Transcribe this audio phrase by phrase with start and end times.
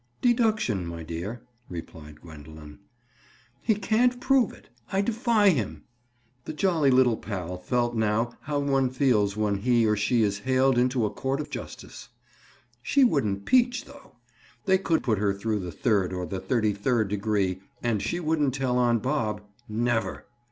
[0.19, 2.79] "Deduction, my dear," replied Gwendoline.
[3.61, 4.67] "He can't prove it.
[4.91, 5.83] I defy him."
[6.45, 10.79] The jolly little pal felt now how one feels when he or she is haled
[10.79, 12.09] into a court of justice.
[12.81, 14.15] She wouldn't "peach" though.
[14.65, 18.55] They could put her through the third or the thirty third degree and she wouldn't
[18.55, 19.43] tell on Bob.
[19.69, 20.25] Never!